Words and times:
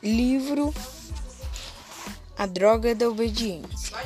Livro 0.00 0.72
A 2.38 2.46
Droga 2.46 2.94
da 2.94 3.08
Obediência 3.08 3.96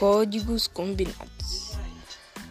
Códigos 0.00 0.66
Combinados 0.66 1.78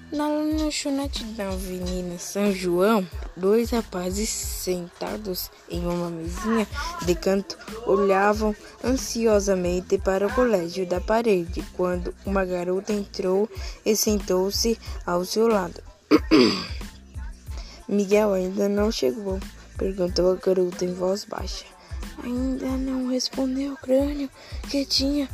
Na 0.10 0.30
lanchonete 0.30 1.26
da 1.26 1.50
Avenida 1.50 2.18
São 2.18 2.54
João, 2.54 3.06
dois 3.36 3.72
rapazes 3.72 4.30
sentados 4.30 5.52
em 5.70 5.86
uma 5.86 6.10
mesinha 6.10 6.66
de 7.06 7.14
canto 7.14 7.58
olhavam 7.86 8.56
ansiosamente 8.82 9.98
para 9.98 10.26
o 10.26 10.34
colégio 10.34 10.86
da 10.86 11.02
parede 11.02 11.62
quando 11.76 12.16
uma 12.26 12.46
garota 12.46 12.94
entrou 12.94 13.50
e 13.86 13.98
sentou-se 13.98 14.80
ao 15.06 15.26
seu 15.26 15.50
lado. 15.50 15.84
Miguel 17.86 18.32
ainda 18.32 18.70
não 18.70 18.90
chegou, 18.94 19.42
perguntou 19.78 20.32
a 20.32 20.36
garota 20.36 20.86
em 20.86 20.94
voz 20.94 21.26
baixa. 21.26 21.75
Ainda 22.24 22.68
não 22.78 23.08
respondeu 23.08 23.74
o 23.74 23.78
crânio 23.78 24.30
que 24.70 24.86
tinha 24.86 25.30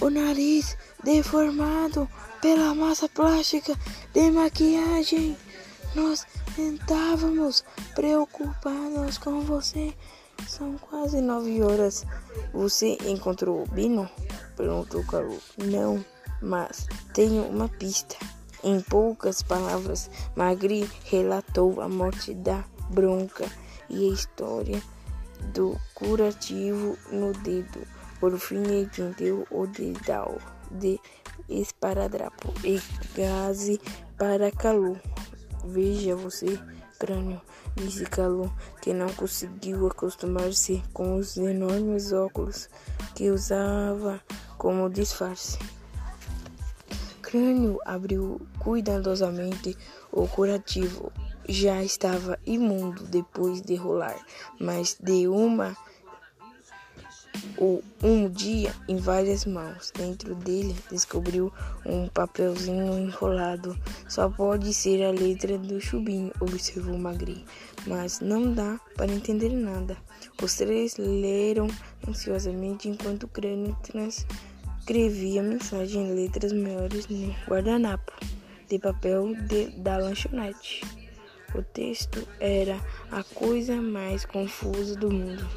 o 0.00 0.10
nariz 0.10 0.76
deformado 1.02 2.08
pela 2.40 2.74
massa 2.74 3.08
plástica 3.08 3.74
de 4.12 4.30
maquiagem. 4.30 5.36
Nós 5.94 6.26
estávamos 6.58 7.64
preocupados 7.94 9.18
com 9.18 9.40
você. 9.40 9.94
São 10.46 10.76
quase 10.78 11.20
nove 11.20 11.62
horas. 11.62 12.04
Você 12.52 12.98
encontrou 13.06 13.62
o 13.62 13.68
Bino? 13.68 14.08
Perguntou 14.56 15.04
Calu. 15.06 15.38
Não, 15.56 16.04
mas 16.42 16.86
tenho 17.14 17.44
uma 17.44 17.68
pista. 17.68 18.16
Em 18.62 18.80
poucas 18.80 19.42
palavras, 19.42 20.10
Magri 20.34 20.90
relatou 21.04 21.80
a 21.80 21.88
morte 21.88 22.34
da 22.34 22.64
bronca 22.90 23.46
e 23.88 24.08
a 24.08 24.12
história 24.12 24.82
do 25.52 25.78
curativo 25.94 26.96
no 27.10 27.32
dedo. 27.32 27.80
Por 28.20 28.38
fim, 28.38 28.62
entendeu 28.62 29.46
o 29.50 29.66
dedal 29.66 30.38
de 30.70 30.98
esparadrapo 31.48 32.52
e 32.64 32.80
gase 33.14 33.80
para 34.16 34.50
Calu. 34.50 34.98
Veja 35.64 36.16
você, 36.16 36.58
crânio, 36.98 37.40
disse 37.74 38.04
Calu, 38.04 38.52
que 38.80 38.92
não 38.92 39.08
conseguiu 39.12 39.86
acostumar-se 39.86 40.82
com 40.92 41.16
os 41.16 41.36
enormes 41.36 42.12
óculos 42.12 42.68
que 43.14 43.30
usava 43.30 44.20
como 44.56 44.88
disfarce. 44.88 45.58
Crânio 47.20 47.78
abriu 47.84 48.40
cuidadosamente 48.60 49.76
o 50.12 50.28
curativo 50.28 51.12
já 51.48 51.82
estava 51.82 52.38
imundo 52.46 53.04
depois 53.04 53.62
de 53.62 53.74
rolar, 53.74 54.16
mas 54.60 54.96
de 55.00 55.26
uma 55.28 55.76
ou 57.56 57.82
um 58.02 58.28
dia 58.28 58.74
em 58.88 58.96
várias 58.96 59.44
mãos. 59.44 59.92
Dentro 59.96 60.34
dele 60.34 60.74
descobriu 60.90 61.52
um 61.84 62.08
papelzinho 62.08 62.98
enrolado. 62.98 63.76
Só 64.08 64.28
pode 64.28 64.72
ser 64.72 65.04
a 65.04 65.10
letra 65.10 65.58
do 65.58 65.80
chubinho, 65.80 66.32
observou 66.40 66.98
Magri. 66.98 67.44
Mas 67.86 68.20
não 68.20 68.52
dá 68.52 68.78
para 68.96 69.12
entender 69.12 69.50
nada. 69.50 69.96
Os 70.42 70.56
três 70.56 70.96
leram 70.96 71.68
ansiosamente 72.06 72.88
enquanto 72.88 73.24
o 73.24 73.28
crânio 73.28 73.76
transcrevia 73.82 75.40
a 75.40 75.44
mensagem 75.44 76.08
em 76.08 76.14
letras 76.14 76.52
maiores 76.52 77.06
no 77.08 77.34
guardanapo 77.48 78.12
de 78.68 78.78
papel 78.78 79.34
de, 79.46 79.68
da 79.78 79.96
lanchonete. 79.96 81.05
O 81.56 81.62
texto 81.62 82.28
era 82.38 82.78
a 83.10 83.24
coisa 83.24 83.80
mais 83.80 84.26
confusa 84.26 84.94
do 84.94 85.10
mundo. 85.10 85.48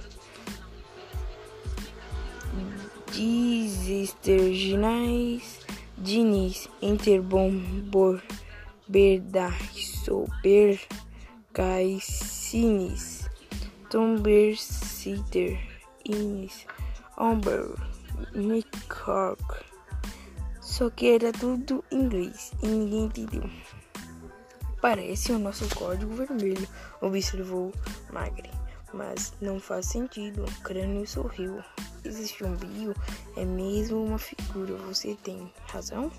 Desesterginais 3.11 5.59
Diniz 5.97 6.69
Interbombor 6.81 8.21
Berdaixober 8.87 10.79
Caicinis 11.51 13.29
Tombersiter 13.89 15.59
Inis 16.05 16.65
Omber 17.17 17.75
Micork 18.33 19.65
Só 20.61 20.89
que 20.89 21.07
era 21.07 21.33
tudo 21.33 21.83
inglês 21.91 22.53
e 22.63 22.67
ninguém 22.67 23.03
entendeu. 23.03 23.49
Parece 24.81 25.33
o 25.33 25.39
nosso 25.39 25.67
código 25.75 26.13
vermelho, 26.13 26.67
observou 27.01 27.73
Magri. 28.11 28.49
Mas 28.93 29.33
não 29.41 29.59
faz 29.59 29.85
sentido. 29.87 30.43
O 30.45 30.61
crânio 30.61 31.05
sorriu. 31.05 31.61
Existe 32.03 32.43
um 32.43 32.55
bio? 32.55 32.95
É 33.35 33.45
mesmo 33.45 34.03
uma 34.03 34.17
figura. 34.17 34.75
Você 34.87 35.15
tem 35.23 35.51
razão? 35.67 36.11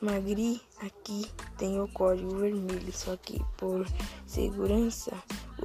Magri, 0.00 0.60
aqui 0.80 1.26
tem 1.56 1.80
o 1.80 1.88
código 1.88 2.36
vermelho, 2.36 2.92
só 2.92 3.16
que 3.16 3.42
por 3.56 3.84
segurança, 4.26 5.12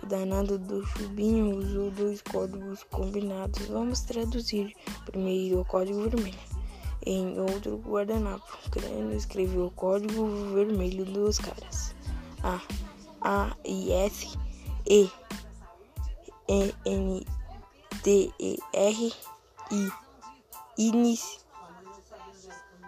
o 0.01 0.05
danado 0.07 0.57
do 0.57 0.83
chubinho 0.87 1.57
usou 1.57 1.91
dois 1.91 2.21
códigos 2.23 2.83
combinados. 2.83 3.67
Vamos 3.67 3.99
traduzir 3.99 4.73
primeiro 5.05 5.59
o 5.59 5.65
código 5.65 6.09
vermelho. 6.09 6.39
Em 7.05 7.37
outro 7.39 7.77
guardanapo, 7.77 8.57
Crânio 8.71 9.15
escreveu 9.15 9.65
o 9.65 9.71
código 9.71 10.25
vermelho 10.53 11.05
dos 11.05 11.37
caras. 11.37 11.92
A, 12.43 12.61
A, 13.21 13.55
I, 13.65 13.91
S, 14.05 14.37
E, 14.85 15.09
E, 16.47 16.73
N, 16.85 17.25
T, 18.03 18.33
E, 18.37 18.57
R, 18.73 19.11
I, 19.71 19.91
Inis, 20.77 21.45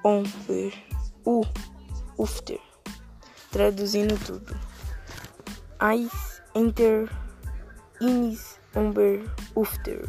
Omper, 0.03 0.73
U, 1.25 1.43
Ufter. 2.17 2.59
Traduzindo 3.51 4.17
tudo. 4.17 4.59
Ice, 5.95 6.41
Enter, 6.53 7.09
Inis, 8.01 8.59
Umber, 8.75 9.23
Ufter. 9.55 10.05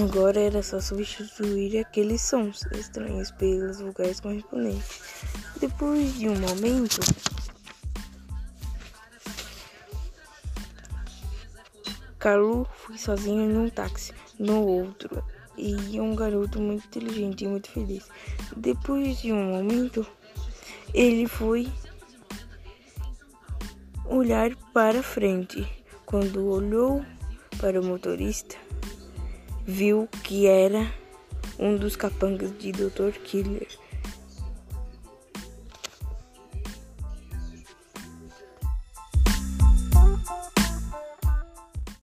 Agora 0.00 0.38
era 0.38 0.62
só 0.62 0.80
substituir 0.80 1.76
aqueles 1.80 2.22
sons 2.22 2.64
estranhos 2.70 3.32
pelas 3.32 3.80
vogais 3.80 4.20
correspondentes. 4.20 5.00
Depois 5.58 6.14
de 6.14 6.28
um 6.28 6.38
momento, 6.38 7.00
Calu 12.16 12.64
foi 12.76 12.96
sozinho 12.96 13.50
em 13.50 13.56
um 13.56 13.68
táxi. 13.68 14.14
No 14.38 14.62
outro, 14.62 15.20
e 15.56 16.00
um 16.00 16.14
garoto 16.14 16.60
muito 16.60 16.86
inteligente 16.86 17.44
e 17.44 17.48
muito 17.48 17.68
feliz. 17.68 18.08
Depois 18.56 19.20
de 19.20 19.32
um 19.32 19.50
momento, 19.50 20.06
ele 20.94 21.26
foi 21.26 21.68
olhar 24.04 24.54
para 24.72 25.02
frente. 25.02 25.66
Quando 26.06 26.46
olhou 26.46 27.04
para 27.60 27.80
o 27.80 27.84
motorista, 27.84 28.56
viu 29.68 30.08
que 30.24 30.46
era 30.46 30.90
um 31.58 31.76
dos 31.76 31.94
capangas 31.94 32.56
de 32.58 32.72
Dr. 32.72 33.12
Killer. 33.22 33.68